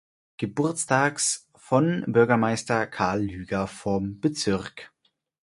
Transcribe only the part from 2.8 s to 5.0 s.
Karl Lueger vom Bezirk.